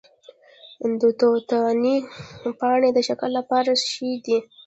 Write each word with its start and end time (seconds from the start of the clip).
د 0.99 1.01
توتانو 1.19 1.95
پاڼې 2.59 2.89
د 2.97 2.99
شکر 3.07 3.29
لپاره 3.37 3.71
ښې 3.89 4.11
دي؟ 4.25 4.37